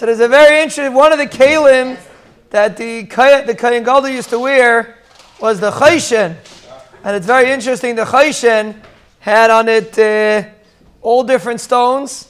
[0.00, 1.98] So there's a very interesting one of the kalim
[2.48, 4.96] that the the Kohen Gadol used to wear
[5.42, 6.36] was the chayshen,
[7.04, 7.96] and it's very interesting.
[7.96, 8.80] The chayshen
[9.18, 10.48] had on it uh,
[11.02, 12.26] all different stones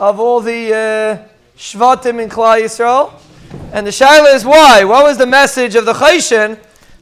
[0.00, 3.12] of all the uh, shvatim in Klal Yisrael,
[3.72, 4.82] and the shaila is why?
[4.82, 6.58] What was the message of the chayshen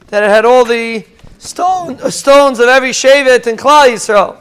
[0.09, 1.03] that it had all the
[1.39, 4.37] stone, uh, stones of every shevet in Klal Yisrael?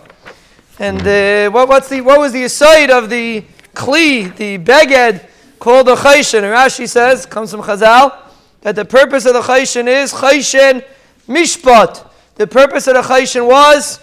[0.78, 5.28] And uh, what, what's the, what was the aside of the kli, the beged,
[5.60, 6.42] called the chayshin?
[6.42, 8.16] And Rashi says, comes from Chazal,
[8.62, 10.84] that the purpose of the chayshin is chayshin
[11.28, 12.08] mishpat.
[12.34, 14.00] The purpose of the chayshin was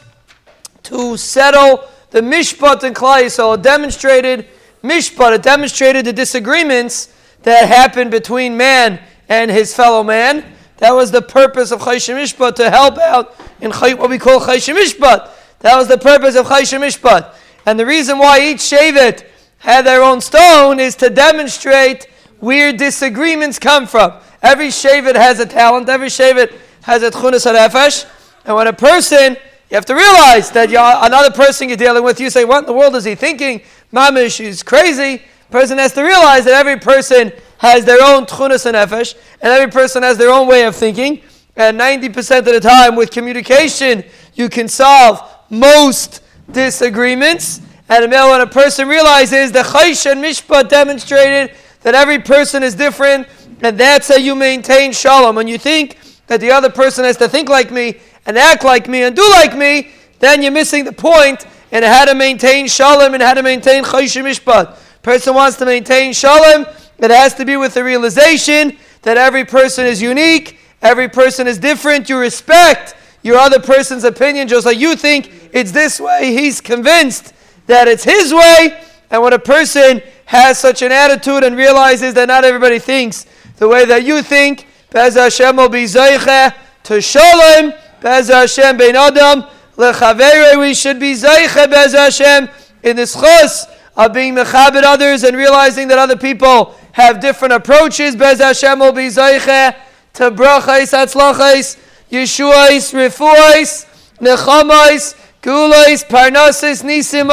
[0.84, 4.48] to settle the mishpat in Klal So It demonstrated
[4.84, 5.36] mishpat.
[5.36, 10.54] It demonstrated the disagreements that happened between man and his fellow man.
[10.78, 14.76] That was the purpose of chayshin mishpat to help out in what we call chayshin
[14.76, 15.30] mishpat.
[15.60, 17.34] That was the purpose of chayshin mishpat.
[17.66, 19.26] And the reason why each shevet
[19.60, 22.08] had their own stone is to demonstrate
[22.40, 24.14] where disagreements come from.
[24.42, 25.90] Every shevet has a talent.
[25.90, 28.10] Every shevet has a tchunas hanefesh.
[28.46, 29.36] And when a person,
[29.70, 32.60] you have to realize that you are another person you're dealing with, you say, what
[32.60, 33.62] in the world is he thinking?
[33.92, 35.22] Mamish is crazy.
[35.52, 39.72] Person has to realize that every person has their own tchunas and nefesh, and every
[39.72, 41.22] person has their own way of thinking.
[41.56, 44.04] And 90% of the time, with communication,
[44.36, 47.62] you can solve most disagreements.
[47.90, 52.64] And a male, when a person realizes the Chaysh and Mishpat demonstrated that every person
[52.64, 53.28] is different,
[53.62, 55.36] and that's how you maintain shalom.
[55.36, 58.90] When you think that the other person has to think like me and act like
[58.90, 63.14] me and do like me, then you're missing the point in how to maintain shalom
[63.14, 64.78] and how to maintain Chaysh and mishpat.
[65.02, 66.66] Person wants to maintain shalom,
[66.98, 71.58] it has to be with the realization that every person is unique, every person is
[71.58, 72.10] different.
[72.10, 76.34] You respect your other person's opinion, just like you think it's this way.
[76.34, 77.34] He's convinced
[77.68, 78.84] that it's his way.
[79.10, 83.26] And when a person has such an attitude and realizes that not everybody thinks
[83.58, 87.74] the way that you think, Bez Hashem will be Zayche to Shalom.
[88.02, 89.44] Bez Hashem Ben Adam.
[89.78, 92.50] Lechavere, we should be Zayche Bez Hashem
[92.84, 98.16] in this chus of being mechabed others and realizing that other people have different approaches.
[98.16, 99.76] Bez Hashem will be Zayche
[100.14, 101.78] to brachais, atzlachais,
[102.12, 103.86] yeshuais, refuais,
[104.20, 107.30] nechamais, Gulais, Parnassus, Nisim,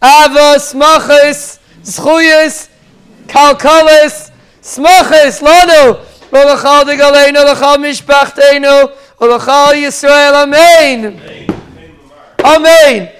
[0.00, 2.68] Avos, Machis, Schuyas,
[3.26, 4.30] Kalkalis,
[4.62, 8.90] Smachis, Lano, Olachal de Galeno, Olachal Mishpachteno,
[9.20, 11.20] Olachal Yisrael, Amen.
[12.44, 13.17] Amen.